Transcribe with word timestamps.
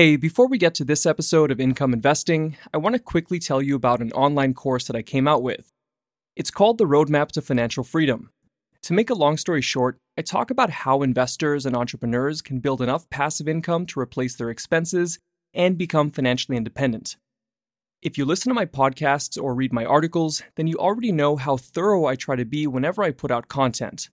Hey, 0.00 0.16
before 0.16 0.46
we 0.46 0.56
get 0.56 0.72
to 0.76 0.84
this 0.86 1.04
episode 1.04 1.50
of 1.50 1.60
Income 1.60 1.92
Investing, 1.92 2.56
I 2.72 2.78
want 2.78 2.94
to 2.94 2.98
quickly 2.98 3.38
tell 3.38 3.60
you 3.60 3.76
about 3.76 4.00
an 4.00 4.12
online 4.12 4.54
course 4.54 4.86
that 4.86 4.96
I 4.96 5.02
came 5.02 5.28
out 5.28 5.42
with. 5.42 5.70
It's 6.34 6.50
called 6.50 6.78
The 6.78 6.86
Roadmap 6.86 7.32
to 7.32 7.42
Financial 7.42 7.84
Freedom. 7.84 8.30
To 8.84 8.94
make 8.94 9.10
a 9.10 9.14
long 9.14 9.36
story 9.36 9.60
short, 9.60 9.98
I 10.16 10.22
talk 10.22 10.50
about 10.50 10.70
how 10.70 11.02
investors 11.02 11.66
and 11.66 11.76
entrepreneurs 11.76 12.40
can 12.40 12.60
build 12.60 12.80
enough 12.80 13.10
passive 13.10 13.46
income 13.46 13.84
to 13.88 14.00
replace 14.00 14.36
their 14.36 14.48
expenses 14.48 15.18
and 15.52 15.76
become 15.76 16.10
financially 16.10 16.56
independent. 16.56 17.18
If 18.00 18.16
you 18.16 18.24
listen 18.24 18.48
to 18.48 18.54
my 18.54 18.64
podcasts 18.64 19.38
or 19.38 19.54
read 19.54 19.70
my 19.70 19.84
articles, 19.84 20.42
then 20.54 20.66
you 20.66 20.78
already 20.78 21.12
know 21.12 21.36
how 21.36 21.58
thorough 21.58 22.06
I 22.06 22.16
try 22.16 22.36
to 22.36 22.46
be 22.46 22.66
whenever 22.66 23.02
I 23.02 23.10
put 23.10 23.30
out 23.30 23.48
content. 23.48 24.08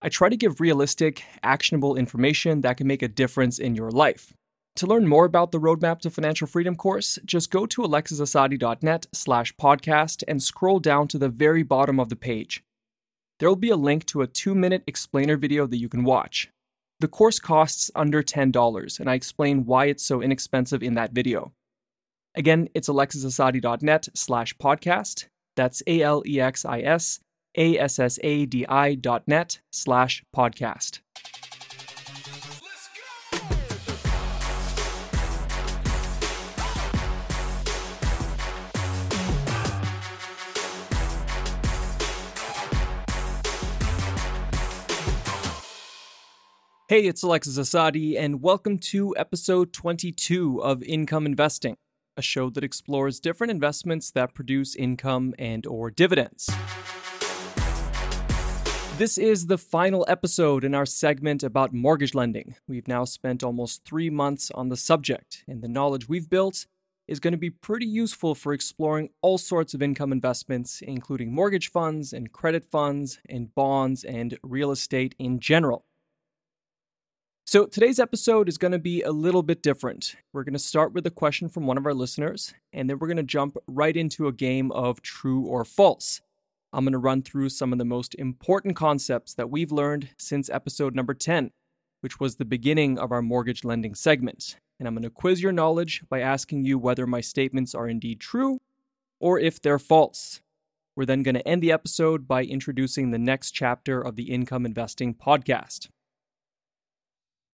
I 0.00 0.10
try 0.10 0.28
to 0.28 0.36
give 0.36 0.60
realistic, 0.60 1.24
actionable 1.42 1.96
information 1.96 2.60
that 2.60 2.76
can 2.76 2.86
make 2.86 3.02
a 3.02 3.08
difference 3.08 3.58
in 3.58 3.74
your 3.74 3.90
life. 3.90 4.32
To 4.76 4.88
learn 4.88 5.06
more 5.06 5.24
about 5.24 5.52
the 5.52 5.60
Roadmap 5.60 6.00
to 6.00 6.10
Financial 6.10 6.48
Freedom 6.48 6.74
course, 6.74 7.18
just 7.24 7.52
go 7.52 7.64
to 7.64 7.82
alexisassadi.net 7.82 9.06
slash 9.12 9.54
podcast 9.54 10.24
and 10.26 10.42
scroll 10.42 10.80
down 10.80 11.06
to 11.08 11.18
the 11.18 11.28
very 11.28 11.62
bottom 11.62 12.00
of 12.00 12.08
the 12.08 12.16
page. 12.16 12.64
There 13.38 13.48
will 13.48 13.54
be 13.56 13.70
a 13.70 13.76
link 13.76 14.04
to 14.06 14.22
a 14.22 14.26
two 14.26 14.54
minute 14.54 14.82
explainer 14.88 15.36
video 15.36 15.68
that 15.68 15.76
you 15.76 15.88
can 15.88 16.02
watch. 16.02 16.50
The 16.98 17.06
course 17.06 17.38
costs 17.38 17.90
under 17.94 18.22
$10, 18.22 19.00
and 19.00 19.08
I 19.08 19.14
explain 19.14 19.64
why 19.64 19.86
it's 19.86 20.02
so 20.02 20.20
inexpensive 20.20 20.82
in 20.82 20.94
that 20.94 21.12
video. 21.12 21.52
Again, 22.34 22.68
it's 22.74 22.88
alexisassadi.net 22.88 24.08
slash 24.14 24.56
podcast. 24.56 25.26
That's 25.54 25.84
A 25.86 26.02
L 26.02 26.24
E 26.26 26.40
X 26.40 26.64
I 26.64 26.80
S 26.80 27.20
A 27.56 27.78
S 27.78 28.00
S 28.00 28.18
A 28.24 28.46
D 28.46 28.66
I 28.66 28.96
dot 28.96 29.22
net 29.28 29.60
slash 29.70 30.24
podcast. 30.34 31.00
Hey, 46.86 47.06
it's 47.06 47.22
Alexis 47.22 47.56
Assadi, 47.56 48.18
and 48.18 48.42
welcome 48.42 48.76
to 48.90 49.14
episode 49.16 49.72
22 49.72 50.62
of 50.62 50.82
Income 50.82 51.24
Investing, 51.24 51.78
a 52.14 52.20
show 52.20 52.50
that 52.50 52.62
explores 52.62 53.20
different 53.20 53.50
investments 53.50 54.10
that 54.10 54.34
produce 54.34 54.76
income 54.76 55.32
and 55.38 55.66
or 55.66 55.90
dividends. 55.90 56.50
This 58.98 59.16
is 59.16 59.46
the 59.46 59.56
final 59.56 60.04
episode 60.08 60.62
in 60.62 60.74
our 60.74 60.84
segment 60.84 61.42
about 61.42 61.72
mortgage 61.72 62.14
lending. 62.14 62.56
We've 62.68 62.86
now 62.86 63.06
spent 63.06 63.42
almost 63.42 63.86
three 63.86 64.10
months 64.10 64.50
on 64.54 64.68
the 64.68 64.76
subject, 64.76 65.42
and 65.48 65.62
the 65.62 65.68
knowledge 65.68 66.06
we've 66.06 66.28
built 66.28 66.66
is 67.08 67.18
going 67.18 67.32
to 67.32 67.38
be 67.38 67.48
pretty 67.48 67.86
useful 67.86 68.34
for 68.34 68.52
exploring 68.52 69.08
all 69.22 69.38
sorts 69.38 69.72
of 69.72 69.80
income 69.80 70.12
investments, 70.12 70.82
including 70.82 71.34
mortgage 71.34 71.70
funds 71.70 72.12
and 72.12 72.30
credit 72.30 72.62
funds 72.70 73.20
and 73.26 73.54
bonds 73.54 74.04
and 74.04 74.38
real 74.42 74.70
estate 74.70 75.14
in 75.18 75.40
general. 75.40 75.86
So, 77.46 77.66
today's 77.66 77.98
episode 78.00 78.48
is 78.48 78.56
going 78.56 78.72
to 78.72 78.78
be 78.78 79.02
a 79.02 79.12
little 79.12 79.42
bit 79.42 79.62
different. 79.62 80.16
We're 80.32 80.44
going 80.44 80.54
to 80.54 80.58
start 80.58 80.94
with 80.94 81.06
a 81.06 81.10
question 81.10 81.50
from 81.50 81.66
one 81.66 81.76
of 81.76 81.84
our 81.84 81.92
listeners, 81.92 82.54
and 82.72 82.88
then 82.88 82.98
we're 82.98 83.06
going 83.06 83.18
to 83.18 83.22
jump 83.22 83.58
right 83.66 83.94
into 83.94 84.26
a 84.26 84.32
game 84.32 84.72
of 84.72 85.02
true 85.02 85.44
or 85.44 85.62
false. 85.66 86.22
I'm 86.72 86.86
going 86.86 86.92
to 86.92 86.98
run 86.98 87.20
through 87.20 87.50
some 87.50 87.70
of 87.70 87.78
the 87.78 87.84
most 87.84 88.14
important 88.14 88.76
concepts 88.76 89.34
that 89.34 89.50
we've 89.50 89.70
learned 89.70 90.08
since 90.16 90.48
episode 90.48 90.94
number 90.94 91.12
10, 91.12 91.50
which 92.00 92.18
was 92.18 92.36
the 92.36 92.46
beginning 92.46 92.98
of 92.98 93.12
our 93.12 93.20
mortgage 93.20 93.62
lending 93.62 93.94
segment. 93.94 94.56
And 94.78 94.88
I'm 94.88 94.94
going 94.94 95.02
to 95.02 95.10
quiz 95.10 95.42
your 95.42 95.52
knowledge 95.52 96.02
by 96.08 96.20
asking 96.20 96.64
you 96.64 96.78
whether 96.78 97.06
my 97.06 97.20
statements 97.20 97.74
are 97.74 97.86
indeed 97.86 98.20
true 98.20 98.62
or 99.20 99.38
if 99.38 99.60
they're 99.60 99.78
false. 99.78 100.40
We're 100.96 101.04
then 101.04 101.22
going 101.22 101.34
to 101.34 101.46
end 101.46 101.62
the 101.62 101.72
episode 101.72 102.26
by 102.26 102.44
introducing 102.44 103.10
the 103.10 103.18
next 103.18 103.50
chapter 103.50 104.00
of 104.00 104.16
the 104.16 104.32
Income 104.32 104.64
Investing 104.64 105.14
podcast. 105.14 105.88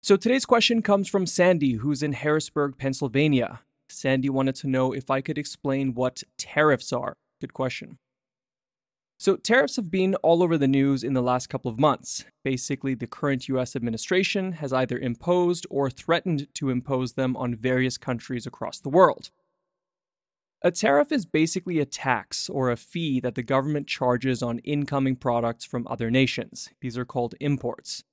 So 0.06 0.16
today's 0.16 0.46
question 0.46 0.82
comes 0.82 1.08
from 1.08 1.26
Sandy, 1.26 1.72
who's 1.72 2.00
in 2.00 2.12
Harrisburg, 2.12 2.78
Pennsylvania. 2.78 3.62
Sandy 3.88 4.30
wanted 4.30 4.54
to 4.54 4.68
know 4.68 4.92
if 4.92 5.10
I 5.10 5.20
could 5.20 5.36
explain 5.36 5.94
what 5.94 6.22
tariffs 6.38 6.92
are. 6.92 7.16
Good 7.40 7.52
question. 7.52 7.98
So, 9.18 9.34
tariffs 9.34 9.74
have 9.74 9.90
been 9.90 10.14
all 10.22 10.44
over 10.44 10.56
the 10.56 10.68
news 10.68 11.02
in 11.02 11.14
the 11.14 11.24
last 11.24 11.48
couple 11.48 11.72
of 11.72 11.80
months. 11.80 12.24
Basically, 12.44 12.94
the 12.94 13.08
current 13.08 13.48
US 13.48 13.74
administration 13.74 14.52
has 14.52 14.72
either 14.72 14.96
imposed 14.96 15.66
or 15.70 15.90
threatened 15.90 16.46
to 16.54 16.70
impose 16.70 17.14
them 17.14 17.36
on 17.36 17.56
various 17.56 17.98
countries 17.98 18.46
across 18.46 18.78
the 18.78 18.88
world. 18.88 19.30
A 20.62 20.70
tariff 20.70 21.10
is 21.10 21.26
basically 21.26 21.80
a 21.80 21.84
tax 21.84 22.48
or 22.48 22.70
a 22.70 22.76
fee 22.76 23.18
that 23.18 23.34
the 23.34 23.42
government 23.42 23.88
charges 23.88 24.40
on 24.40 24.60
incoming 24.60 25.16
products 25.16 25.64
from 25.64 25.84
other 25.88 26.12
nations. 26.12 26.70
These 26.80 26.96
are 26.96 27.04
called 27.04 27.34
imports. 27.40 28.04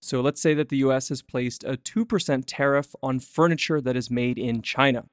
So 0.00 0.20
let's 0.20 0.40
say 0.40 0.54
that 0.54 0.68
the 0.68 0.78
US 0.78 1.08
has 1.08 1.22
placed 1.22 1.64
a 1.64 1.76
2% 1.76 2.44
tariff 2.46 2.94
on 3.02 3.20
furniture 3.20 3.80
that 3.80 3.96
is 3.96 4.10
made 4.10 4.38
in 4.38 4.62
China. 4.62 5.06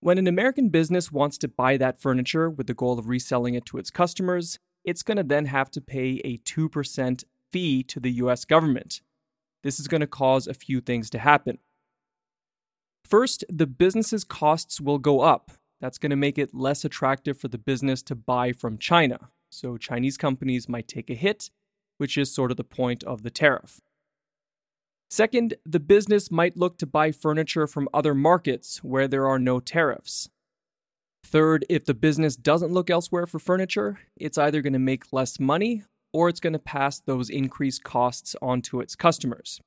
When 0.00 0.18
an 0.18 0.26
American 0.26 0.68
business 0.68 1.10
wants 1.10 1.38
to 1.38 1.48
buy 1.48 1.76
that 1.76 2.00
furniture 2.00 2.48
with 2.48 2.66
the 2.66 2.74
goal 2.74 2.98
of 2.98 3.08
reselling 3.08 3.54
it 3.54 3.66
to 3.66 3.78
its 3.78 3.90
customers, 3.90 4.58
it's 4.84 5.02
going 5.02 5.16
to 5.16 5.24
then 5.24 5.46
have 5.46 5.70
to 5.72 5.80
pay 5.80 6.20
a 6.24 6.38
2% 6.38 7.24
fee 7.50 7.82
to 7.82 8.00
the 8.00 8.12
US 8.12 8.44
government. 8.44 9.00
This 9.62 9.80
is 9.80 9.88
going 9.88 10.00
to 10.00 10.06
cause 10.06 10.46
a 10.46 10.54
few 10.54 10.80
things 10.80 11.10
to 11.10 11.18
happen. 11.18 11.58
First, 13.04 13.44
the 13.48 13.66
business's 13.66 14.22
costs 14.22 14.80
will 14.80 14.98
go 14.98 15.20
up. 15.20 15.50
That's 15.80 15.98
going 15.98 16.10
to 16.10 16.16
make 16.16 16.38
it 16.38 16.54
less 16.54 16.84
attractive 16.84 17.38
for 17.38 17.48
the 17.48 17.58
business 17.58 18.02
to 18.04 18.14
buy 18.14 18.52
from 18.52 18.78
China. 18.78 19.30
So 19.50 19.76
Chinese 19.76 20.16
companies 20.16 20.68
might 20.68 20.88
take 20.88 21.10
a 21.10 21.14
hit 21.14 21.50
which 21.98 22.16
is 22.16 22.34
sort 22.34 22.50
of 22.50 22.56
the 22.56 22.64
point 22.64 23.04
of 23.04 23.22
the 23.22 23.30
tariff. 23.30 23.80
Second, 25.10 25.54
the 25.64 25.80
business 25.80 26.30
might 26.30 26.56
look 26.56 26.78
to 26.78 26.86
buy 26.86 27.12
furniture 27.12 27.66
from 27.66 27.88
other 27.94 28.14
markets 28.14 28.78
where 28.82 29.08
there 29.08 29.26
are 29.26 29.38
no 29.38 29.58
tariffs. 29.60 30.28
Third, 31.24 31.64
if 31.68 31.84
the 31.84 31.94
business 31.94 32.36
doesn't 32.36 32.72
look 32.72 32.90
elsewhere 32.90 33.26
for 33.26 33.38
furniture, 33.38 34.00
it's 34.16 34.38
either 34.38 34.62
going 34.62 34.72
to 34.74 34.78
make 34.78 35.12
less 35.12 35.40
money 35.40 35.82
or 36.12 36.28
it's 36.28 36.40
going 36.40 36.52
to 36.52 36.58
pass 36.58 37.00
those 37.00 37.30
increased 37.30 37.84
costs 37.84 38.34
onto 38.40 38.80
its 38.80 38.96
customers. 38.96 39.60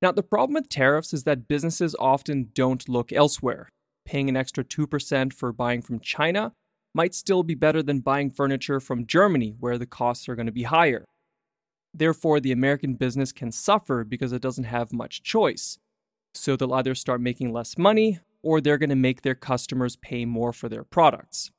Now, 0.00 0.12
the 0.12 0.22
problem 0.22 0.54
with 0.54 0.68
tariffs 0.68 1.12
is 1.12 1.24
that 1.24 1.48
businesses 1.48 1.96
often 1.98 2.50
don't 2.54 2.88
look 2.88 3.12
elsewhere. 3.12 3.68
Paying 4.04 4.28
an 4.28 4.36
extra 4.36 4.64
2% 4.64 5.32
for 5.32 5.52
buying 5.52 5.82
from 5.82 6.00
China 6.00 6.52
might 6.94 7.14
still 7.14 7.42
be 7.42 7.54
better 7.54 7.82
than 7.82 8.00
buying 8.00 8.30
furniture 8.30 8.80
from 8.80 9.06
Germany, 9.06 9.54
where 9.58 9.78
the 9.78 9.86
costs 9.86 10.28
are 10.28 10.34
going 10.34 10.46
to 10.46 10.52
be 10.52 10.64
higher. 10.64 11.04
Therefore, 11.94 12.40
the 12.40 12.52
American 12.52 12.94
business 12.94 13.32
can 13.32 13.50
suffer 13.50 14.04
because 14.04 14.32
it 14.32 14.42
doesn't 14.42 14.64
have 14.64 14.92
much 14.92 15.22
choice. 15.22 15.78
So 16.34 16.56
they'll 16.56 16.74
either 16.74 16.94
start 16.94 17.20
making 17.20 17.52
less 17.52 17.78
money 17.78 18.20
or 18.42 18.60
they're 18.60 18.78
going 18.78 18.90
to 18.90 18.96
make 18.96 19.22
their 19.22 19.34
customers 19.34 19.96
pay 19.96 20.24
more 20.24 20.52
for 20.52 20.68
their 20.68 20.84
products. 20.84 21.50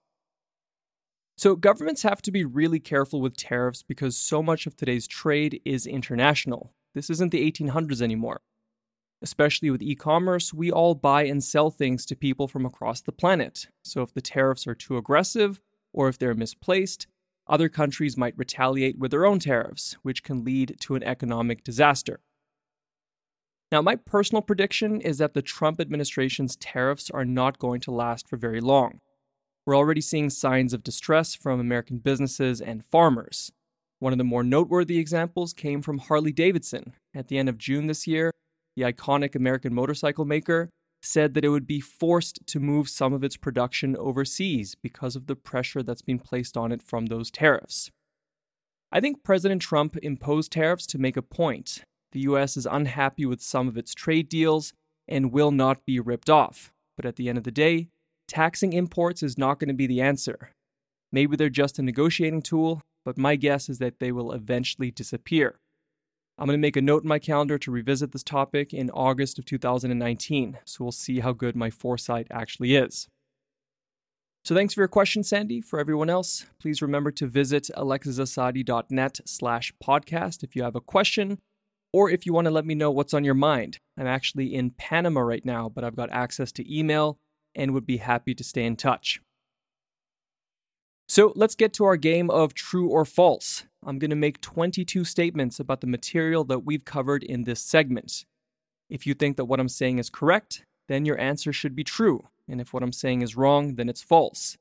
So, 1.37 1.55
governments 1.55 2.03
have 2.03 2.21
to 2.23 2.31
be 2.31 2.43
really 2.43 2.81
careful 2.81 3.21
with 3.21 3.37
tariffs 3.37 3.81
because 3.81 4.17
so 4.17 4.43
much 4.43 4.67
of 4.67 4.75
today's 4.75 5.07
trade 5.07 5.61
is 5.63 5.87
international. 5.87 6.73
This 6.93 7.09
isn't 7.09 7.31
the 7.31 7.49
1800s 7.49 8.01
anymore. 8.01 8.41
Especially 9.21 9.69
with 9.69 9.81
e 9.81 9.95
commerce, 9.95 10.53
we 10.53 10.71
all 10.71 10.95
buy 10.95 11.23
and 11.23 11.43
sell 11.43 11.69
things 11.69 12.05
to 12.05 12.15
people 12.15 12.47
from 12.47 12.65
across 12.65 13.01
the 13.01 13.11
planet. 13.11 13.67
So 13.83 14.01
if 14.01 14.13
the 14.13 14.21
tariffs 14.21 14.65
are 14.65 14.75
too 14.75 14.97
aggressive 14.97 15.59
or 15.91 16.07
if 16.07 16.17
they're 16.17 16.33
misplaced, 16.33 17.07
other 17.47 17.67
countries 17.67 18.15
might 18.15 18.37
retaliate 18.37 18.97
with 18.97 19.11
their 19.11 19.25
own 19.25 19.39
tariffs, 19.39 19.97
which 20.03 20.23
can 20.23 20.45
lead 20.45 20.77
to 20.81 20.95
an 20.95 21.03
economic 21.03 21.63
disaster. 21.63 22.21
Now, 23.71 23.81
my 23.81 23.95
personal 23.95 24.41
prediction 24.41 25.01
is 25.01 25.17
that 25.17 25.33
the 25.33 25.41
Trump 25.41 25.81
administration's 25.81 26.55
tariffs 26.55 27.09
are 27.11 27.25
not 27.25 27.59
going 27.59 27.81
to 27.81 27.91
last 27.91 28.27
for 28.27 28.37
very 28.37 28.61
long. 28.61 28.99
We're 29.65 29.77
already 29.77 30.01
seeing 30.01 30.29
signs 30.29 30.73
of 30.73 30.83
distress 30.83 31.35
from 31.35 31.59
American 31.59 31.97
businesses 31.97 32.61
and 32.61 32.85
farmers. 32.85 33.51
One 33.99 34.13
of 34.13 34.17
the 34.17 34.23
more 34.23 34.43
noteworthy 34.43 34.97
examples 34.97 35.53
came 35.53 35.81
from 35.81 35.99
Harley 35.99 36.31
Davidson. 36.31 36.93
At 37.13 37.27
the 37.27 37.37
end 37.37 37.49
of 37.49 37.57
June 37.57 37.87
this 37.87 38.07
year, 38.07 38.31
the 38.79 38.91
iconic 38.93 39.35
American 39.35 39.73
motorcycle 39.73 40.25
maker, 40.25 40.69
said 41.01 41.33
that 41.33 41.45
it 41.45 41.49
would 41.49 41.67
be 41.67 41.79
forced 41.79 42.39
to 42.47 42.59
move 42.59 42.89
some 42.89 43.13
of 43.13 43.23
its 43.23 43.37
production 43.37 43.95
overseas 43.97 44.75
because 44.81 45.15
of 45.15 45.27
the 45.27 45.35
pressure 45.35 45.83
that's 45.83 46.01
been 46.01 46.19
placed 46.19 46.57
on 46.57 46.71
it 46.71 46.81
from 46.81 47.05
those 47.05 47.31
tariffs. 47.31 47.91
I 48.91 48.99
think 48.99 49.23
President 49.23 49.61
Trump 49.61 49.97
imposed 49.97 50.51
tariffs 50.51 50.87
to 50.87 50.97
make 50.97 51.15
a 51.15 51.21
point. 51.21 51.83
The 52.11 52.21
US 52.21 52.57
is 52.57 52.65
unhappy 52.65 53.25
with 53.25 53.41
some 53.41 53.67
of 53.67 53.77
its 53.77 53.93
trade 53.93 54.29
deals 54.29 54.73
and 55.07 55.31
will 55.31 55.51
not 55.51 55.85
be 55.85 55.99
ripped 55.99 56.29
off. 56.29 56.71
But 56.97 57.05
at 57.05 57.15
the 57.15 57.29
end 57.29 57.37
of 57.37 57.43
the 57.43 57.51
day, 57.51 57.87
taxing 58.27 58.73
imports 58.73 59.23
is 59.23 59.37
not 59.37 59.59
going 59.59 59.69
to 59.69 59.73
be 59.73 59.87
the 59.87 60.01
answer. 60.01 60.51
Maybe 61.11 61.35
they're 61.35 61.49
just 61.49 61.79
a 61.79 61.83
negotiating 61.83 62.41
tool, 62.41 62.81
but 63.05 63.17
my 63.17 63.35
guess 63.35 63.69
is 63.69 63.79
that 63.79 63.99
they 63.99 64.11
will 64.11 64.31
eventually 64.31 64.91
disappear. 64.91 65.59
I'm 66.39 66.45
going 66.45 66.57
to 66.57 66.61
make 66.61 66.77
a 66.77 66.81
note 66.81 67.03
in 67.03 67.09
my 67.09 67.19
calendar 67.19 67.57
to 67.57 67.69
revisit 67.69 68.13
this 68.13 68.23
topic 68.23 68.73
in 68.73 68.89
August 68.91 69.37
of 69.37 69.43
2019, 69.43 70.57
so 70.63 70.85
we'll 70.85 70.93
see 70.93 71.19
how 71.19 71.33
good 71.33 71.53
my 71.53 71.69
foresight 71.69 72.27
actually 72.31 72.77
is. 72.77 73.09
So 74.45 74.55
thanks 74.55 74.73
for 74.73 74.79
your 74.79 74.87
question, 74.87 75.21
Sandy. 75.21 75.59
For 75.59 75.81
everyone 75.81 76.09
else, 76.09 76.45
please 76.61 76.81
remember 76.81 77.11
to 77.11 77.27
visit 77.27 77.69
alexisassadi.net 77.75 79.19
slash 79.25 79.73
podcast 79.83 80.41
if 80.41 80.55
you 80.55 80.63
have 80.63 80.77
a 80.77 80.81
question 80.81 81.39
or 81.91 82.09
if 82.09 82.25
you 82.25 82.31
want 82.31 82.45
to 82.45 82.51
let 82.51 82.65
me 82.65 82.73
know 82.73 82.89
what's 82.89 83.13
on 83.13 83.25
your 83.25 83.33
mind. 83.33 83.79
I'm 83.97 84.07
actually 84.07 84.55
in 84.55 84.71
Panama 84.71 85.19
right 85.19 85.43
now, 85.43 85.67
but 85.67 85.83
I've 85.83 85.97
got 85.97 86.09
access 86.09 86.53
to 86.53 86.73
email 86.73 87.17
and 87.53 87.73
would 87.73 87.85
be 87.85 87.97
happy 87.97 88.33
to 88.33 88.45
stay 88.45 88.63
in 88.63 88.77
touch. 88.77 89.19
So 91.09 91.33
let's 91.35 91.55
get 91.55 91.73
to 91.73 91.85
our 91.85 91.97
game 91.97 92.29
of 92.29 92.53
true 92.53 92.87
or 92.87 93.03
false. 93.03 93.63
I'm 93.83 93.97
going 93.97 94.11
to 94.11 94.15
make 94.15 94.41
22 94.41 95.03
statements 95.03 95.59
about 95.59 95.81
the 95.81 95.87
material 95.87 96.43
that 96.43 96.59
we've 96.59 96.85
covered 96.85 97.23
in 97.23 97.45
this 97.45 97.63
segment. 97.63 98.25
If 98.91 99.07
you 99.07 99.15
think 99.15 99.35
that 99.37 99.45
what 99.45 99.59
I'm 99.59 99.69
saying 99.69 99.97
is 99.97 100.11
correct, 100.11 100.61
then 100.87 101.05
your 101.05 101.19
answer 101.19 101.51
should 101.51 101.75
be 101.75 101.83
true. 101.83 102.27
And 102.47 102.61
if 102.61 102.73
what 102.73 102.83
I'm 102.83 102.93
saying 102.93 103.23
is 103.23 103.35
wrong, 103.35 103.73
then 103.73 103.89
it's 103.89 104.03
false. 104.03 104.55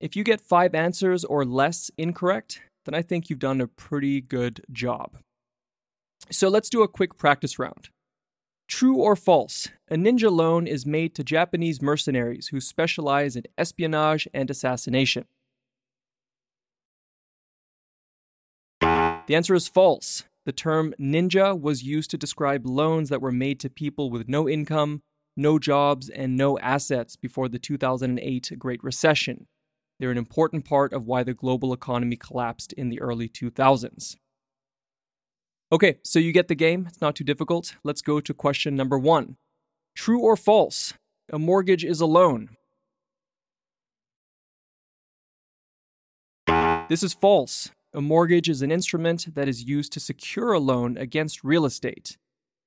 If 0.00 0.14
you 0.14 0.22
get 0.22 0.40
five 0.40 0.76
answers 0.76 1.24
or 1.24 1.44
less 1.44 1.90
incorrect, 1.98 2.60
then 2.84 2.94
I 2.94 3.02
think 3.02 3.28
you've 3.28 3.40
done 3.40 3.60
a 3.60 3.66
pretty 3.66 4.20
good 4.20 4.60
job. 4.70 5.18
So 6.30 6.48
let's 6.48 6.70
do 6.70 6.82
a 6.82 6.88
quick 6.88 7.18
practice 7.18 7.58
round. 7.58 7.88
True 8.68 8.98
or 8.98 9.16
false, 9.16 9.68
a 9.90 9.96
ninja 9.96 10.30
loan 10.30 10.68
is 10.68 10.86
made 10.86 11.16
to 11.16 11.24
Japanese 11.24 11.82
mercenaries 11.82 12.48
who 12.48 12.60
specialize 12.60 13.34
in 13.34 13.42
espionage 13.58 14.28
and 14.32 14.48
assassination. 14.50 15.24
The 19.26 19.34
answer 19.34 19.54
is 19.54 19.68
false. 19.68 20.24
The 20.44 20.52
term 20.52 20.94
ninja 21.00 21.58
was 21.58 21.82
used 21.82 22.10
to 22.10 22.18
describe 22.18 22.66
loans 22.66 23.08
that 23.08 23.22
were 23.22 23.32
made 23.32 23.58
to 23.60 23.70
people 23.70 24.10
with 24.10 24.28
no 24.28 24.46
income, 24.46 25.02
no 25.34 25.58
jobs, 25.58 26.10
and 26.10 26.36
no 26.36 26.58
assets 26.58 27.16
before 27.16 27.48
the 27.48 27.58
2008 27.58 28.52
Great 28.58 28.84
Recession. 28.84 29.46
They're 29.98 30.10
an 30.10 30.18
important 30.18 30.66
part 30.66 30.92
of 30.92 31.06
why 31.06 31.22
the 31.22 31.32
global 31.32 31.72
economy 31.72 32.16
collapsed 32.16 32.74
in 32.74 32.90
the 32.90 33.00
early 33.00 33.28
2000s. 33.28 34.16
Okay, 35.72 35.96
so 36.02 36.18
you 36.18 36.32
get 36.32 36.48
the 36.48 36.54
game. 36.54 36.86
It's 36.86 37.00
not 37.00 37.16
too 37.16 37.24
difficult. 37.24 37.76
Let's 37.82 38.02
go 38.02 38.20
to 38.20 38.34
question 38.34 38.76
number 38.76 38.98
one 38.98 39.36
True 39.96 40.20
or 40.20 40.36
false? 40.36 40.92
A 41.32 41.38
mortgage 41.38 41.84
is 41.84 42.02
a 42.02 42.06
loan. 42.06 42.50
This 46.90 47.02
is 47.02 47.14
false. 47.14 47.70
A 47.96 48.00
mortgage 48.00 48.48
is 48.48 48.60
an 48.60 48.72
instrument 48.72 49.36
that 49.36 49.48
is 49.48 49.62
used 49.62 49.92
to 49.92 50.00
secure 50.00 50.52
a 50.52 50.58
loan 50.58 50.98
against 50.98 51.44
real 51.44 51.64
estate. 51.64 52.16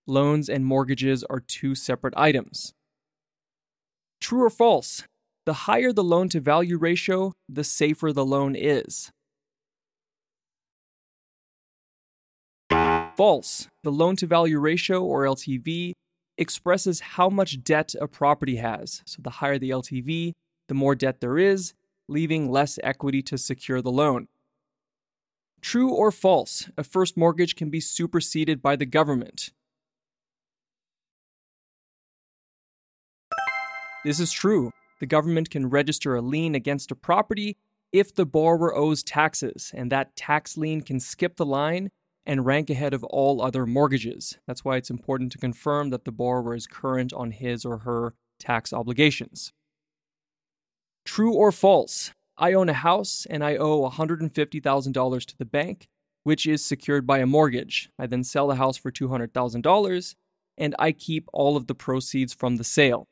Loans 0.07 0.47
and 0.47 0.65
mortgages 0.65 1.21
are 1.25 1.41
two 1.41 1.75
separate 1.75 2.13
items. 2.15 2.71
True 4.21 4.45
or 4.45 4.49
false? 4.49 5.03
The 5.45 5.67
higher 5.67 5.91
the 5.91 6.03
loan 6.03 6.29
to 6.29 6.39
value 6.39 6.77
ratio, 6.77 7.33
the 7.49 7.65
safer 7.65 8.13
the 8.13 8.23
loan 8.23 8.55
is. 8.55 9.11
False. 13.17 13.67
The 13.83 13.91
loan 13.91 14.15
to 14.17 14.27
value 14.27 14.59
ratio, 14.59 15.03
or 15.03 15.25
LTV, 15.25 15.91
expresses 16.37 17.01
how 17.01 17.29
much 17.29 17.65
debt 17.65 17.93
a 17.99 18.07
property 18.07 18.57
has. 18.57 19.01
So 19.05 19.21
the 19.21 19.29
higher 19.31 19.59
the 19.59 19.71
LTV, 19.71 20.31
the 20.69 20.73
more 20.73 20.95
debt 20.95 21.19
there 21.19 21.37
is, 21.37 21.73
leaving 22.07 22.49
less 22.49 22.79
equity 22.81 23.21
to 23.23 23.37
secure 23.37 23.81
the 23.81 23.91
loan. 23.91 24.29
True 25.67 25.91
or 25.91 26.13
false, 26.13 26.69
a 26.77 26.83
first 26.85 27.17
mortgage 27.17 27.57
can 27.57 27.69
be 27.69 27.81
superseded 27.81 28.61
by 28.61 28.77
the 28.77 28.85
government. 28.85 29.51
This 34.05 34.21
is 34.21 34.31
true. 34.31 34.71
The 35.01 35.05
government 35.05 35.49
can 35.49 35.69
register 35.69 36.15
a 36.15 36.21
lien 36.21 36.55
against 36.55 36.89
a 36.89 36.95
property 36.95 37.57
if 37.91 38.15
the 38.15 38.25
borrower 38.25 38.73
owes 38.73 39.03
taxes, 39.03 39.73
and 39.75 39.91
that 39.91 40.15
tax 40.15 40.55
lien 40.55 40.79
can 40.79 41.01
skip 41.01 41.35
the 41.35 41.45
line 41.45 41.91
and 42.25 42.45
rank 42.45 42.69
ahead 42.69 42.93
of 42.93 43.03
all 43.03 43.41
other 43.41 43.65
mortgages. 43.65 44.37
That's 44.47 44.63
why 44.63 44.77
it's 44.77 44.89
important 44.89 45.33
to 45.33 45.37
confirm 45.37 45.89
that 45.89 46.05
the 46.05 46.13
borrower 46.13 46.55
is 46.55 46.65
current 46.65 47.11
on 47.11 47.31
his 47.31 47.65
or 47.65 47.79
her 47.79 48.13
tax 48.39 48.71
obligations. 48.71 49.51
True 51.03 51.33
or 51.33 51.51
false, 51.51 52.13
I 52.37 52.53
own 52.53 52.69
a 52.69 52.73
house 52.73 53.25
and 53.29 53.43
I 53.43 53.55
owe 53.55 53.89
$150,000 53.89 55.25
to 55.25 55.37
the 55.37 55.45
bank, 55.45 55.87
which 56.23 56.45
is 56.45 56.63
secured 56.63 57.07
by 57.07 57.19
a 57.19 57.25
mortgage. 57.25 57.89
I 57.97 58.05
then 58.05 58.23
sell 58.23 58.47
the 58.47 58.55
house 58.55 58.77
for 58.77 58.91
$200,000 58.91 60.15
and 60.57 60.75
I 60.77 60.91
keep 60.91 61.27
all 61.33 61.57
of 61.57 61.67
the 61.67 61.75
proceeds 61.75 62.33
from 62.33 62.57
the 62.57 62.63
sale. 62.63 63.07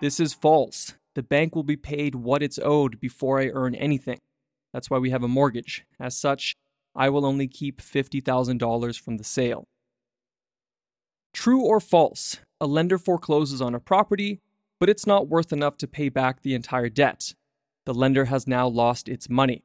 This 0.00 0.20
is 0.20 0.34
false. 0.34 0.94
The 1.14 1.22
bank 1.22 1.54
will 1.54 1.62
be 1.62 1.76
paid 1.76 2.14
what 2.14 2.42
it's 2.42 2.58
owed 2.58 3.00
before 3.00 3.40
I 3.40 3.48
earn 3.48 3.74
anything. 3.74 4.20
That's 4.72 4.90
why 4.90 4.98
we 4.98 5.10
have 5.10 5.22
a 5.22 5.28
mortgage. 5.28 5.84
As 6.00 6.16
such, 6.16 6.56
I 6.94 7.08
will 7.08 7.24
only 7.24 7.48
keep 7.48 7.80
$50,000 7.80 9.00
from 9.00 9.16
the 9.16 9.24
sale. 9.24 9.66
True 11.32 11.62
or 11.62 11.80
false, 11.80 12.38
a 12.60 12.66
lender 12.66 12.98
forecloses 12.98 13.62
on 13.62 13.74
a 13.74 13.80
property 13.80 14.40
but 14.84 14.90
it's 14.90 15.06
not 15.06 15.28
worth 15.28 15.50
enough 15.50 15.78
to 15.78 15.88
pay 15.88 16.10
back 16.10 16.42
the 16.42 16.52
entire 16.52 16.90
debt. 16.90 17.32
The 17.86 17.94
lender 17.94 18.26
has 18.26 18.46
now 18.46 18.68
lost 18.68 19.08
its 19.08 19.30
money. 19.30 19.64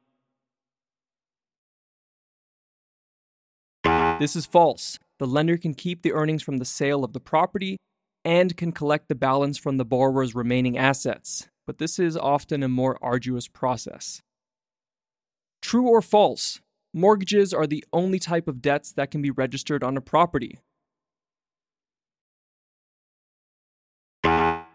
This 4.18 4.34
is 4.34 4.46
false. 4.46 4.98
The 5.18 5.26
lender 5.26 5.58
can 5.58 5.74
keep 5.74 6.00
the 6.00 6.14
earnings 6.14 6.42
from 6.42 6.56
the 6.56 6.64
sale 6.64 7.04
of 7.04 7.12
the 7.12 7.20
property 7.20 7.76
and 8.24 8.56
can 8.56 8.72
collect 8.72 9.08
the 9.08 9.14
balance 9.14 9.58
from 9.58 9.76
the 9.76 9.84
borrower's 9.84 10.34
remaining 10.34 10.78
assets, 10.78 11.50
but 11.66 11.76
this 11.76 11.98
is 11.98 12.16
often 12.16 12.62
a 12.62 12.68
more 12.68 12.96
arduous 13.02 13.46
process. 13.46 14.22
True 15.60 15.86
or 15.86 16.00
false? 16.00 16.62
Mortgages 16.94 17.52
are 17.52 17.66
the 17.66 17.84
only 17.92 18.18
type 18.18 18.48
of 18.48 18.62
debts 18.62 18.90
that 18.92 19.10
can 19.10 19.20
be 19.20 19.30
registered 19.30 19.84
on 19.84 19.98
a 19.98 20.00
property. 20.00 20.60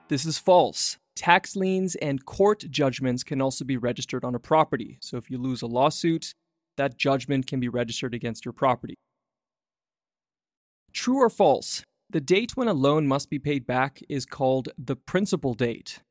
This 0.08 0.26
is 0.26 0.38
false. 0.38 0.98
Tax 1.16 1.56
liens 1.56 1.96
and 1.96 2.26
court 2.26 2.66
judgments 2.70 3.24
can 3.24 3.42
also 3.42 3.66
be 3.66 3.78
registered 3.78 4.24
on 4.24 4.36
a 4.36 4.40
property. 4.40 4.98
So 5.02 5.18
if 5.18 5.32
you 5.32 5.38
lose 5.40 5.62
a 5.64 5.68
lawsuit, 5.68 6.34
that 6.78 6.98
judgment 6.98 7.48
can 7.48 7.60
be 7.60 7.70
registered 7.70 8.14
against 8.14 8.46
your 8.46 8.52
property. 8.52 8.96
True 10.94 11.18
or 11.18 11.30
false? 11.30 11.84
The 12.10 12.22
date 12.22 12.52
when 12.56 12.68
a 12.68 12.74
loan 12.74 13.08
must 13.08 13.30
be 13.30 13.40
paid 13.40 13.66
back 13.66 14.00
is 14.08 14.26
called 14.26 14.70
the 14.78 14.96
principal 14.96 15.56
date. 15.56 16.02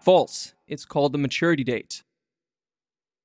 False. 0.00 0.54
It's 0.66 0.84
called 0.84 1.12
the 1.12 1.18
maturity 1.18 1.64
date. 1.64 2.02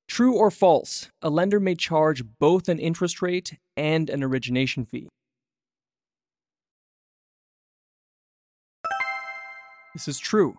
True 0.08 0.36
or 0.36 0.52
false? 0.52 1.10
A 1.22 1.30
lender 1.30 1.60
may 1.60 1.76
charge 1.76 2.24
both 2.40 2.70
an 2.70 2.80
interest 2.80 3.22
rate 3.22 3.58
and 3.76 4.10
an 4.10 4.24
origination 4.24 4.86
fee. 4.86 5.10
This 9.94 10.08
is 10.08 10.20
true. 10.20 10.58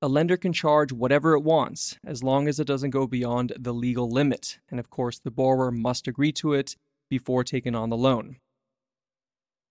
A 0.00 0.08
lender 0.08 0.36
can 0.36 0.52
charge 0.52 0.92
whatever 0.92 1.34
it 1.34 1.42
wants 1.42 1.98
as 2.04 2.22
long 2.22 2.48
as 2.48 2.58
it 2.58 2.66
doesn't 2.66 2.90
go 2.90 3.06
beyond 3.06 3.52
the 3.58 3.72
legal 3.72 4.10
limit, 4.10 4.58
and 4.70 4.80
of 4.80 4.90
course, 4.90 5.18
the 5.18 5.30
borrower 5.30 5.70
must 5.70 6.08
agree 6.08 6.32
to 6.32 6.54
it 6.54 6.76
before 7.08 7.44
taking 7.44 7.74
on 7.74 7.90
the 7.90 7.96
loan. 7.96 8.38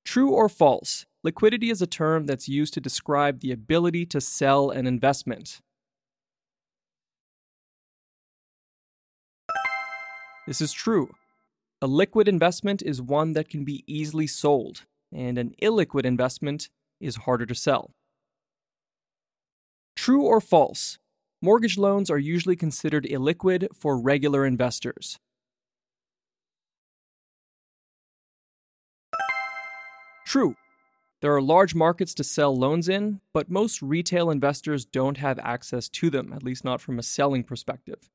True 0.06 0.32
or 0.32 0.48
false, 0.48 1.06
liquidity 1.24 1.70
is 1.70 1.82
a 1.82 1.88
term 1.88 2.28
that's 2.28 2.48
used 2.48 2.74
to 2.76 2.80
describe 2.80 3.40
the 3.40 3.52
ability 3.52 4.06
to 4.06 4.22
sell 4.22 4.70
an 4.70 4.88
investment. 4.88 5.60
This 10.48 10.62
is 10.62 10.72
true. 10.72 11.10
A 11.82 11.88
liquid 11.88 12.28
investment 12.28 12.82
is 12.82 13.02
one 13.02 13.34
that 13.34 13.50
can 13.50 13.64
be 13.64 13.84
easily 13.86 14.28
sold, 14.28 14.86
and 15.12 15.38
an 15.38 15.56
illiquid 15.62 16.06
investment 16.06 16.70
is 17.00 17.18
harder 17.18 17.46
to 17.46 17.56
sell. 17.56 17.92
True 20.02 20.24
or 20.24 20.42
false? 20.42 20.98
Mortgage 21.44 21.78
loans 21.78 22.10
are 22.10 22.18
usually 22.18 22.56
considered 22.56 23.06
illiquid 23.06 23.68
for 23.76 24.00
regular 24.00 24.48
investors. 24.48 25.20
True. 30.26 30.56
There 31.22 31.36
are 31.36 31.40
large 31.40 31.76
markets 31.76 32.16
to 32.16 32.24
sell 32.24 32.58
loans 32.58 32.90
in, 32.90 33.22
but 33.32 33.52
most 33.52 33.84
retail 33.84 34.32
investors 34.32 34.86
don't 34.86 35.18
have 35.18 35.38
access 35.38 35.88
to 35.90 36.10
them, 36.10 36.34
at 36.34 36.42
least 36.42 36.66
not 36.66 36.82
from 36.82 36.98
a 36.98 37.04
selling 37.04 37.44
perspective. 37.44 38.10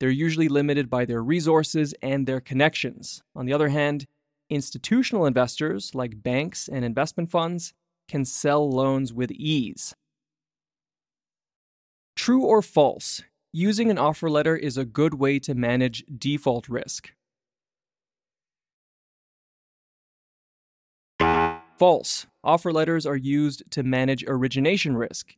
They're 0.00 0.10
usually 0.10 0.48
limited 0.48 0.90
by 0.90 1.04
their 1.04 1.22
resources 1.22 1.94
and 2.02 2.26
their 2.26 2.40
connections. 2.40 3.22
On 3.36 3.46
the 3.46 3.52
other 3.52 3.68
hand, 3.68 4.08
institutional 4.48 5.26
investors, 5.26 5.94
like 5.94 6.24
banks 6.24 6.66
and 6.66 6.84
investment 6.84 7.30
funds, 7.30 7.72
can 8.08 8.24
sell 8.24 8.68
loans 8.68 9.12
with 9.12 9.30
ease. 9.30 9.94
True 12.20 12.42
or 12.42 12.60
false? 12.60 13.22
using 13.50 13.90
an 13.90 13.96
offer 13.96 14.28
letter 14.28 14.54
is 14.54 14.76
a 14.76 14.84
good 14.84 15.14
way 15.14 15.38
to 15.38 15.54
manage 15.54 16.04
default 16.18 16.68
risk. 16.68 17.12
False. 21.78 22.26
Offer 22.44 22.72
letters 22.74 23.06
are 23.06 23.16
used 23.16 23.62
to 23.70 23.82
manage 23.82 24.22
origination 24.28 24.98
risk. 24.98 25.36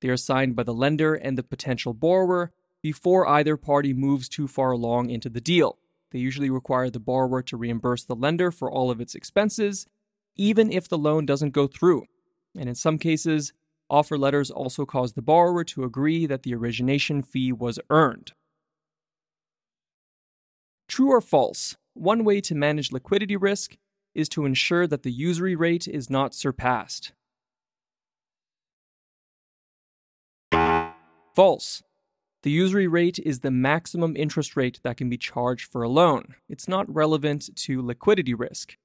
They 0.00 0.08
are 0.08 0.16
signed 0.16 0.56
by 0.56 0.62
the 0.62 0.72
lender 0.72 1.14
and 1.14 1.36
the 1.36 1.42
potential 1.42 1.92
borrower 1.92 2.50
before 2.82 3.28
either 3.28 3.58
party 3.58 3.92
moves 3.92 4.26
too 4.26 4.48
far 4.48 4.70
along 4.70 5.10
into 5.10 5.28
the 5.28 5.42
deal. 5.42 5.76
They 6.12 6.18
usually 6.18 6.48
require 6.48 6.88
the 6.88 6.98
borrower 6.98 7.42
to 7.42 7.58
reimburse 7.58 8.04
the 8.04 8.16
lender 8.16 8.50
for 8.50 8.70
all 8.70 8.90
of 8.90 9.02
its 9.02 9.14
expenses, 9.14 9.86
even 10.34 10.72
if 10.72 10.88
the 10.88 10.96
loan 10.96 11.26
doesn't 11.26 11.50
go 11.50 11.66
through. 11.66 12.06
And 12.56 12.70
in 12.70 12.74
some 12.74 12.96
cases, 12.96 13.52
offer 13.92 14.16
letters 14.16 14.50
also 14.50 14.86
cause 14.86 15.12
the 15.12 15.22
borrower 15.22 15.62
to 15.64 15.84
agree 15.84 16.24
that 16.26 16.42
the 16.42 16.54
origination 16.54 17.22
fee 17.22 17.52
was 17.52 17.78
earned. 17.90 18.32
True 20.88 21.10
or 21.10 21.20
false? 21.20 21.76
One 21.94 22.24
way 22.24 22.40
to 22.40 22.54
manage 22.54 22.90
liquidity 22.90 23.36
risk 23.36 23.76
is 24.14 24.28
to 24.30 24.46
ensure 24.46 24.86
that 24.86 25.02
the 25.02 25.12
usury 25.12 25.54
rate 25.54 25.86
is 25.86 26.10
not 26.10 26.34
surpassed. 26.34 27.12
False. 31.34 31.82
The 32.42 32.50
usury 32.50 32.86
rate 32.86 33.18
is 33.18 33.40
the 33.40 33.50
maximum 33.50 34.16
interest 34.16 34.56
rate 34.56 34.80
that 34.82 34.96
can 34.96 35.08
be 35.08 35.16
charged 35.16 35.70
for 35.70 35.82
a 35.82 35.88
loan. 35.88 36.34
It's 36.48 36.66
not 36.66 36.92
relevant 36.92 37.54
to 37.56 37.80
liquidity 37.80 38.34
risk. 38.34 38.76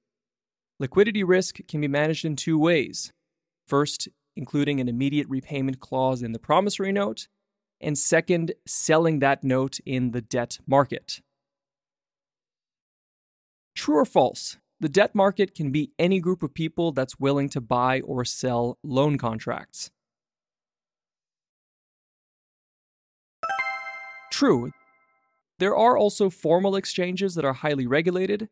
Liquidity 0.78 1.24
risk 1.24 1.58
can 1.66 1.80
be 1.80 1.88
managed 1.88 2.24
in 2.24 2.36
two 2.36 2.58
ways. 2.58 3.12
First, 3.66 4.08
including 4.38 4.80
an 4.80 4.88
immediate 4.88 5.28
repayment 5.28 5.80
clause 5.80 6.22
in 6.22 6.32
the 6.32 6.38
promissory 6.38 6.92
note, 6.92 7.26
and 7.80 7.98
second, 7.98 8.52
selling 8.66 9.18
that 9.18 9.42
note 9.42 9.78
in 9.84 10.12
the 10.12 10.22
debt 10.22 10.58
market. 10.66 11.20
True 13.74 13.96
or 13.96 14.04
false? 14.04 14.56
The 14.80 14.88
debt 14.88 15.12
market 15.14 15.54
can 15.56 15.72
be 15.72 15.90
any 15.98 16.20
group 16.20 16.44
of 16.44 16.54
people 16.54 16.92
that's 16.92 17.18
willing 17.18 17.48
to 17.50 17.60
buy 17.60 18.00
or 18.00 18.24
sell 18.24 18.78
loan 18.84 19.18
contracts. 19.18 19.90
True. 24.30 24.70
There 25.58 25.76
are 25.76 25.98
also 25.98 26.30
formal 26.30 26.76
exchanges 26.76 27.34
that 27.34 27.44
are 27.44 27.54
highly 27.54 27.88
regulated, 27.88 28.48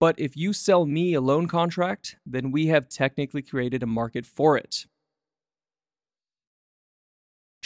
but 0.00 0.18
if 0.18 0.36
you 0.36 0.52
sell 0.52 0.84
me 0.84 1.14
a 1.14 1.20
loan 1.20 1.46
contract, 1.46 2.16
then 2.26 2.50
we 2.50 2.66
have 2.66 2.88
technically 2.88 3.42
created 3.42 3.84
a 3.84 3.86
market 3.86 4.26
for 4.26 4.56
it. 4.56 4.86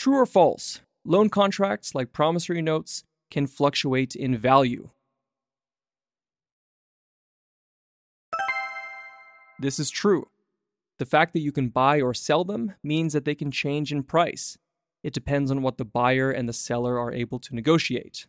True 0.02 0.16
or 0.16 0.26
false? 0.26 0.80
Loan 1.04 1.28
contracts, 1.28 1.94
like 1.94 2.12
promissory 2.12 2.60
notes, 2.60 3.04
can 3.30 3.46
fluctuate 3.46 4.16
in 4.16 4.36
value. 4.36 4.90
This 9.60 9.78
is 9.78 9.90
true. 9.90 10.26
The 10.98 11.06
fact 11.06 11.32
that 11.34 11.38
you 11.38 11.52
can 11.52 11.68
buy 11.68 12.00
or 12.00 12.14
sell 12.14 12.42
them 12.42 12.72
means 12.82 13.12
that 13.12 13.24
they 13.24 13.36
can 13.36 13.52
change 13.52 13.92
in 13.92 14.02
price. 14.02 14.58
It 15.04 15.12
depends 15.12 15.52
on 15.52 15.62
what 15.62 15.78
the 15.78 15.84
buyer 15.84 16.32
and 16.32 16.48
the 16.48 16.52
seller 16.52 16.98
are 16.98 17.12
able 17.12 17.38
to 17.38 17.54
negotiate. 17.54 18.26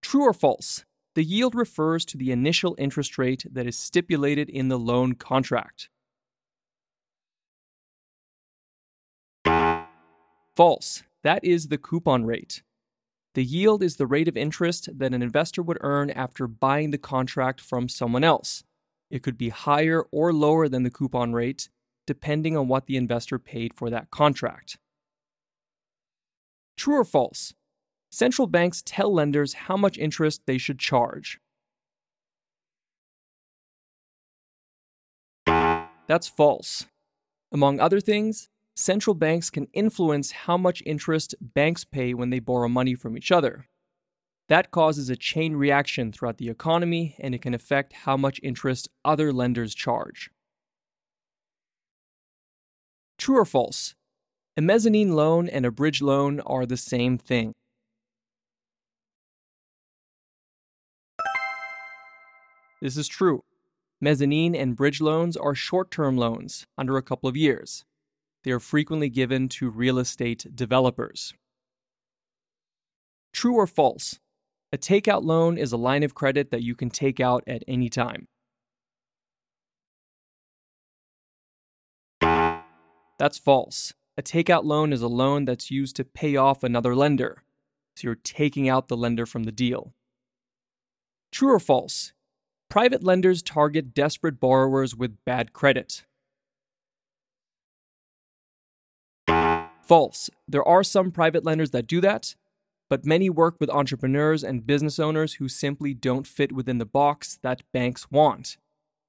True 0.00 0.28
or 0.28 0.32
false? 0.32 0.84
The 1.16 1.24
yield 1.24 1.56
refers 1.56 2.04
to 2.04 2.16
the 2.16 2.30
initial 2.30 2.76
interest 2.78 3.18
rate 3.18 3.46
that 3.50 3.66
is 3.66 3.76
stipulated 3.76 4.48
in 4.48 4.68
the 4.68 4.78
loan 4.78 5.16
contract. 5.16 5.88
False. 10.58 11.04
That 11.22 11.44
is 11.44 11.68
the 11.68 11.78
coupon 11.78 12.24
rate. 12.24 12.64
The 13.36 13.44
yield 13.44 13.80
is 13.80 13.94
the 13.94 14.08
rate 14.08 14.26
of 14.26 14.36
interest 14.36 14.88
that 14.98 15.14
an 15.14 15.22
investor 15.22 15.62
would 15.62 15.78
earn 15.82 16.10
after 16.10 16.48
buying 16.48 16.90
the 16.90 16.98
contract 16.98 17.60
from 17.60 17.88
someone 17.88 18.24
else. 18.24 18.64
It 19.08 19.22
could 19.22 19.38
be 19.38 19.50
higher 19.50 20.02
or 20.10 20.32
lower 20.32 20.68
than 20.68 20.82
the 20.82 20.90
coupon 20.90 21.32
rate, 21.32 21.68
depending 22.08 22.56
on 22.56 22.66
what 22.66 22.86
the 22.86 22.96
investor 22.96 23.38
paid 23.38 23.72
for 23.72 23.88
that 23.88 24.10
contract. 24.10 24.78
True 26.76 26.96
or 26.96 27.04
false? 27.04 27.54
Central 28.10 28.48
banks 28.48 28.82
tell 28.84 29.14
lenders 29.14 29.52
how 29.68 29.76
much 29.76 29.96
interest 29.96 30.42
they 30.46 30.58
should 30.58 30.80
charge. 30.80 31.38
That's 35.46 36.26
false. 36.26 36.86
Among 37.52 37.78
other 37.78 38.00
things, 38.00 38.48
central 38.78 39.14
banks 39.14 39.50
can 39.50 39.66
influence 39.72 40.30
how 40.30 40.56
much 40.56 40.84
interest 40.86 41.34
banks 41.40 41.82
pay 41.84 42.14
when 42.14 42.30
they 42.30 42.38
borrow 42.38 42.68
money 42.68 42.94
from 42.94 43.16
each 43.16 43.32
other. 43.32 43.66
That 44.48 44.70
causes 44.70 45.10
a 45.10 45.16
chain 45.16 45.56
reaction 45.56 46.12
throughout 46.12 46.38
the 46.38 46.48
economy 46.48 47.16
and 47.18 47.34
it 47.34 47.42
can 47.42 47.54
affect 47.54 47.92
how 47.92 48.16
much 48.16 48.38
interest 48.40 48.88
other 49.04 49.32
lenders 49.32 49.74
charge. 49.74 50.30
True 53.18 53.38
or 53.38 53.44
false? 53.44 53.96
A 54.56 54.60
mezzanine 54.60 55.12
loan 55.12 55.48
and 55.48 55.66
a 55.66 55.72
bridge 55.72 56.00
loan 56.00 56.38
are 56.40 56.64
the 56.64 56.76
same 56.76 57.18
thing. 57.18 57.54
This 62.80 62.96
is 62.96 63.08
true. 63.08 63.42
Mezzanine 64.00 64.54
and 64.54 64.76
bridge 64.76 65.00
loans 65.00 65.36
are 65.36 65.56
short 65.56 65.90
term 65.90 66.16
loans 66.16 66.64
under 66.78 66.96
a 66.96 67.02
couple 67.02 67.28
of 67.28 67.36
years. 67.36 67.84
They 68.48 68.52
are 68.52 68.60
frequently 68.60 69.10
given 69.10 69.50
to 69.50 69.68
real 69.68 69.98
estate 69.98 70.46
developers. 70.54 71.34
True 73.30 73.56
or 73.56 73.66
false? 73.66 74.20
A 74.72 74.78
takeout 74.78 75.22
loan 75.22 75.58
is 75.58 75.70
a 75.70 75.76
line 75.76 76.02
of 76.02 76.14
credit 76.14 76.50
that 76.50 76.62
you 76.62 76.74
can 76.74 76.88
take 76.88 77.20
out 77.20 77.44
at 77.46 77.62
any 77.68 77.90
time. 77.90 78.26
That's 82.22 83.36
false. 83.36 83.92
A 84.16 84.22
takeout 84.22 84.64
loan 84.64 84.94
is 84.94 85.02
a 85.02 85.08
loan 85.08 85.44
that's 85.44 85.70
used 85.70 85.96
to 85.96 86.04
pay 86.06 86.34
off 86.36 86.64
another 86.64 86.96
lender. 86.96 87.42
So 87.96 88.08
you're 88.08 88.14
taking 88.14 88.66
out 88.66 88.88
the 88.88 88.96
lender 88.96 89.26
from 89.26 89.44
the 89.44 89.52
deal. 89.52 89.92
True 91.30 91.52
or 91.52 91.60
false? 91.60 92.14
Private 92.70 93.04
lenders 93.04 93.42
target 93.42 93.92
desperate 93.92 94.40
borrowers 94.40 94.96
with 94.96 95.22
bad 95.26 95.52
credit. 95.52 96.06
False. 99.88 100.28
There 100.46 100.68
are 100.68 100.84
some 100.84 101.10
private 101.10 101.46
lenders 101.46 101.70
that 101.70 101.86
do 101.86 102.02
that, 102.02 102.34
but 102.90 103.06
many 103.06 103.30
work 103.30 103.56
with 103.58 103.70
entrepreneurs 103.70 104.44
and 104.44 104.66
business 104.66 104.98
owners 104.98 105.34
who 105.34 105.48
simply 105.48 105.94
don't 105.94 106.26
fit 106.26 106.52
within 106.52 106.76
the 106.76 106.84
box 106.84 107.38
that 107.42 107.62
banks 107.72 108.10
want. 108.10 108.58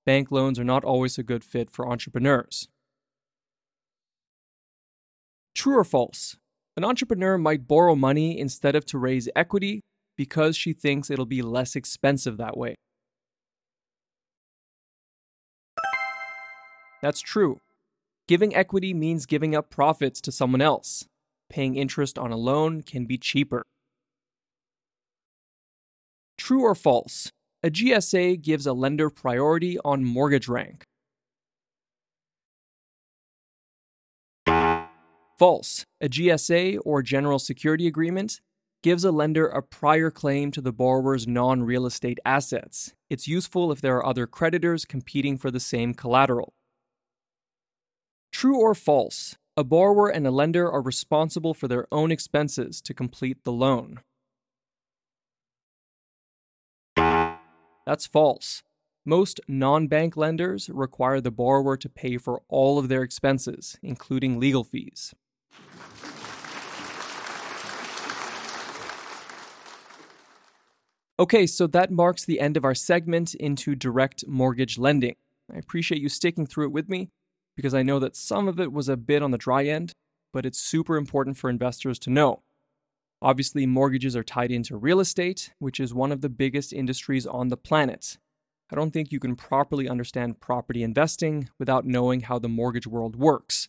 Bank 0.05 0.31
loans 0.31 0.57
are 0.57 0.63
not 0.63 0.85
always 0.85 1.17
a 1.17 1.23
good 1.23 1.43
fit 1.43 1.69
for 1.69 1.85
entrepreneurs. 1.85 2.69
True 5.53 5.77
or 5.77 5.83
false? 5.83 6.37
An 6.77 6.85
entrepreneur 6.85 7.37
might 7.37 7.67
borrow 7.67 7.93
money 7.93 8.39
instead 8.39 8.73
of 8.73 8.85
to 8.85 8.97
raise 8.97 9.27
equity 9.35 9.81
because 10.15 10.55
she 10.55 10.71
thinks 10.71 11.09
it'll 11.09 11.25
be 11.25 11.41
less 11.41 11.75
expensive 11.75 12.37
that 12.37 12.55
way. 12.55 12.75
That's 17.01 17.19
true. 17.19 17.59
Giving 18.29 18.55
equity 18.55 18.93
means 18.93 19.25
giving 19.25 19.55
up 19.55 19.71
profits 19.71 20.21
to 20.21 20.31
someone 20.31 20.61
else 20.61 21.05
paying 21.49 21.75
interest 21.75 22.19
on 22.19 22.31
a 22.31 22.37
loan 22.37 22.83
can 22.83 23.07
be 23.07 23.17
cheaper. 23.17 23.63
True 26.37 26.61
or 26.61 26.75
false? 26.75 27.31
A 27.63 27.71
GSA 27.71 28.39
gives 28.39 28.67
a 28.67 28.73
lender 28.73 29.09
priority 29.09 29.79
on 29.83 30.05
mortgage 30.05 30.47
rank. 30.47 30.83
False. 35.39 35.83
A 35.99 36.07
GSA 36.07 36.77
or 36.85 37.01
General 37.01 37.39
Security 37.39 37.87
Agreement 37.87 38.41
gives 38.83 39.03
a 39.03 39.11
lender 39.11 39.47
a 39.47 39.63
prior 39.63 40.11
claim 40.11 40.51
to 40.51 40.61
the 40.61 40.71
borrower's 40.71 41.25
non 41.25 41.63
real 41.63 41.87
estate 41.87 42.19
assets. 42.23 42.93
It's 43.09 43.27
useful 43.27 43.71
if 43.71 43.81
there 43.81 43.97
are 43.97 44.05
other 44.05 44.27
creditors 44.27 44.85
competing 44.85 45.35
for 45.35 45.49
the 45.49 45.59
same 45.59 45.95
collateral. 45.95 46.53
True 48.31 48.59
or 48.59 48.75
false? 48.75 49.37
A 49.57 49.63
borrower 49.63 50.07
and 50.07 50.25
a 50.25 50.31
lender 50.31 50.71
are 50.71 50.81
responsible 50.81 51.53
for 51.53 51.67
their 51.67 51.87
own 51.91 52.11
expenses 52.11 52.81
to 52.81 52.93
complete 52.93 53.43
the 53.43 53.51
loan. 53.51 53.99
That's 56.95 58.05
false. 58.05 58.63
Most 59.05 59.39
non 59.47 59.87
bank 59.87 60.15
lenders 60.15 60.69
require 60.69 61.19
the 61.19 61.31
borrower 61.31 61.75
to 61.77 61.89
pay 61.89 62.17
for 62.17 62.41
all 62.47 62.77
of 62.77 62.87
their 62.87 63.01
expenses, 63.01 63.77
including 63.81 64.39
legal 64.39 64.63
fees. 64.63 65.13
Okay, 71.19 71.45
so 71.45 71.67
that 71.67 71.91
marks 71.91 72.23
the 72.23 72.39
end 72.39 72.55
of 72.55 72.63
our 72.63 72.75
segment 72.75 73.33
into 73.35 73.75
direct 73.75 74.25
mortgage 74.27 74.77
lending. 74.77 75.15
I 75.53 75.57
appreciate 75.57 76.01
you 76.01 76.07
sticking 76.07 76.45
through 76.45 76.65
it 76.65 76.71
with 76.71 76.87
me 76.87 77.09
because 77.59 77.73
I 77.73 77.83
know 77.83 77.99
that 77.99 78.15
some 78.15 78.47
of 78.47 78.57
it 78.57 78.71
was 78.71 78.87
a 78.87 78.95
bit 78.95 79.21
on 79.21 79.31
the 79.31 79.37
dry 79.37 79.65
end, 79.65 79.91
but 80.31 80.45
it's 80.45 80.57
super 80.57 80.95
important 80.95 81.35
for 81.35 81.49
investors 81.49 81.99
to 81.99 82.09
know. 82.09 82.41
Obviously, 83.21 83.65
mortgages 83.65 84.15
are 84.15 84.23
tied 84.23 84.49
into 84.49 84.77
real 84.77 85.01
estate, 85.01 85.51
which 85.59 85.77
is 85.77 85.93
one 85.93 86.13
of 86.13 86.21
the 86.21 86.29
biggest 86.29 86.71
industries 86.71 87.27
on 87.27 87.49
the 87.49 87.57
planet. 87.57 88.17
I 88.71 88.77
don't 88.77 88.91
think 88.91 89.11
you 89.11 89.19
can 89.19 89.35
properly 89.35 89.89
understand 89.89 90.39
property 90.39 90.83
investing 90.83 91.49
without 91.59 91.85
knowing 91.85 92.21
how 92.21 92.39
the 92.39 92.47
mortgage 92.47 92.87
world 92.87 93.17
works, 93.17 93.67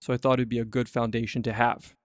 so 0.00 0.14
I 0.14 0.18
thought 0.18 0.34
it'd 0.34 0.48
be 0.48 0.60
a 0.60 0.64
good 0.64 0.88
foundation 0.88 1.42
to 1.42 1.52
have. 1.52 1.96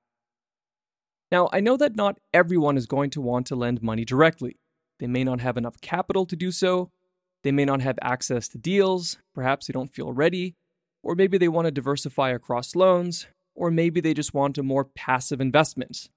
Now, 1.32 1.50
I 1.54 1.60
know 1.60 1.78
that 1.78 1.96
not 1.96 2.18
everyone 2.34 2.78
is 2.78 2.88
going 2.88 3.12
to 3.12 3.22
want 3.22 3.46
to 3.46 3.56
lend 3.56 3.84
money 3.84 4.06
directly. 4.06 4.58
They 4.98 5.06
may 5.06 5.24
not 5.24 5.42
have 5.42 5.56
enough 5.56 5.80
capital 5.82 6.26
to 6.26 6.36
do 6.36 6.50
so, 6.50 6.90
they 7.44 7.52
may 7.52 7.66
not 7.66 7.82
have 7.82 8.00
access 8.02 8.48
to 8.48 8.58
deals, 8.58 9.20
perhaps 9.36 9.68
they 9.68 9.74
don't 9.74 9.94
feel 9.94 10.12
ready, 10.14 10.56
or 11.08 11.16
maybe 11.16 11.38
they 11.38 11.48
want 11.48 11.64
to 11.64 11.72
diversify 11.72 12.32
across 12.32 12.76
loans, 12.76 13.28
or 13.56 13.72
maybe 13.72 14.02
they 14.02 14.14
just 14.14 14.34
want 14.34 14.58
a 14.58 14.62
more 14.62 14.84
passive 14.84 15.40
investment. 15.40 16.10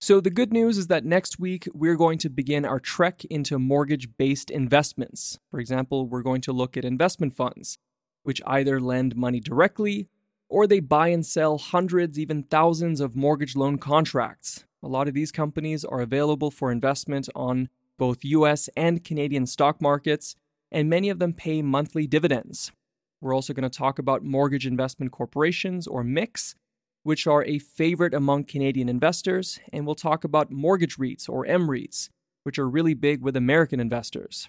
So, 0.00 0.20
the 0.20 0.30
good 0.30 0.52
news 0.52 0.78
is 0.78 0.88
that 0.88 1.04
next 1.04 1.38
week 1.38 1.68
we're 1.72 1.94
going 1.94 2.18
to 2.18 2.28
begin 2.28 2.64
our 2.64 2.80
trek 2.80 3.24
into 3.26 3.56
mortgage 3.56 4.08
based 4.16 4.50
investments. 4.50 5.38
For 5.48 5.60
example, 5.60 6.08
we're 6.08 6.22
going 6.22 6.40
to 6.40 6.52
look 6.52 6.76
at 6.76 6.84
investment 6.84 7.36
funds, 7.36 7.78
which 8.24 8.42
either 8.44 8.80
lend 8.80 9.14
money 9.14 9.38
directly 9.38 10.08
or 10.48 10.66
they 10.66 10.80
buy 10.80 11.08
and 11.08 11.24
sell 11.24 11.56
hundreds, 11.56 12.18
even 12.18 12.42
thousands 12.42 13.00
of 13.00 13.14
mortgage 13.14 13.54
loan 13.54 13.78
contracts. 13.78 14.64
A 14.82 14.88
lot 14.88 15.06
of 15.06 15.14
these 15.14 15.30
companies 15.30 15.84
are 15.84 16.00
available 16.00 16.50
for 16.50 16.72
investment 16.72 17.28
on 17.36 17.68
both 17.96 18.24
US 18.24 18.68
and 18.76 19.04
Canadian 19.04 19.46
stock 19.46 19.80
markets, 19.80 20.34
and 20.72 20.90
many 20.90 21.10
of 21.10 21.20
them 21.20 21.32
pay 21.32 21.62
monthly 21.62 22.08
dividends. 22.08 22.72
We're 23.20 23.34
also 23.34 23.52
going 23.52 23.68
to 23.68 23.78
talk 23.78 23.98
about 23.98 24.22
mortgage 24.22 24.66
investment 24.66 25.12
corporations, 25.12 25.86
or 25.86 26.04
MICs, 26.04 26.54
which 27.02 27.26
are 27.26 27.44
a 27.44 27.58
favorite 27.58 28.14
among 28.14 28.44
Canadian 28.44 28.88
investors, 28.88 29.58
and 29.72 29.86
we'll 29.86 29.94
talk 29.94 30.24
about 30.24 30.50
mortgage 30.50 30.98
REITs, 30.98 31.28
or 31.28 31.44
MREITs, 31.46 32.10
which 32.44 32.58
are 32.58 32.68
really 32.68 32.94
big 32.94 33.22
with 33.22 33.36
American 33.36 33.80
investors. 33.80 34.48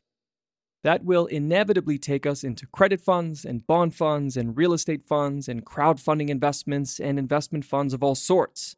That 0.84 1.04
will 1.04 1.26
inevitably 1.26 1.98
take 1.98 2.26
us 2.26 2.44
into 2.44 2.66
credit 2.68 3.02
funds 3.02 3.44
and 3.44 3.66
bond 3.66 3.96
funds 3.96 4.38
and 4.38 4.56
real 4.56 4.74
estate 4.74 5.04
funds 5.04 5.50
and 5.50 5.66
crowdfunding 5.66 6.30
investments 6.30 7.00
and 7.00 7.20
investment 7.20 7.66
funds 7.66 7.94
of 7.94 8.04
all 8.04 8.16
sorts. 8.16 8.76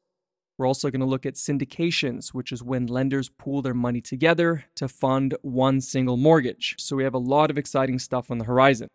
We're 0.57 0.67
also 0.67 0.89
going 0.89 1.01
to 1.01 1.05
look 1.05 1.25
at 1.25 1.35
syndications, 1.35 2.29
which 2.29 2.51
is 2.51 2.63
when 2.63 2.87
lenders 2.87 3.29
pool 3.29 3.61
their 3.61 3.73
money 3.73 4.01
together 4.01 4.65
to 4.75 4.87
fund 4.87 5.35
one 5.41 5.81
single 5.81 6.17
mortgage. 6.17 6.75
So 6.79 6.95
we 6.95 7.03
have 7.03 7.13
a 7.13 7.19
lot 7.19 7.49
of 7.49 7.57
exciting 7.57 7.99
stuff 7.99 8.31
on 8.31 8.37
the 8.37 8.45
horizon. 8.45 8.87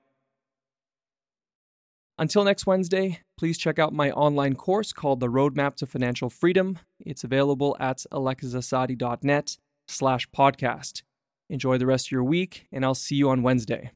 Until 2.18 2.44
next 2.44 2.66
Wednesday, 2.66 3.20
please 3.36 3.58
check 3.58 3.78
out 3.78 3.92
my 3.92 4.10
online 4.12 4.54
course 4.54 4.92
called 4.94 5.20
The 5.20 5.28
Roadmap 5.28 5.76
to 5.76 5.86
Financial 5.86 6.30
Freedom. 6.30 6.78
It's 6.98 7.24
available 7.24 7.76
at 7.78 8.04
alexisassadi.net 8.10 9.58
slash 9.86 10.26
podcast. 10.30 11.02
Enjoy 11.50 11.76
the 11.76 11.86
rest 11.86 12.08
of 12.08 12.12
your 12.12 12.24
week, 12.24 12.66
and 12.72 12.86
I'll 12.86 12.94
see 12.94 13.16
you 13.16 13.28
on 13.28 13.42
Wednesday. 13.42 13.90